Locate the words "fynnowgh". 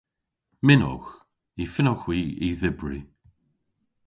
1.73-2.03